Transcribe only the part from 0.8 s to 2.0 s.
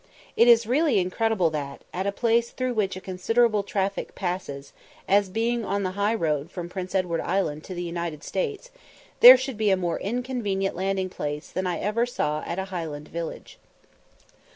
incredible that,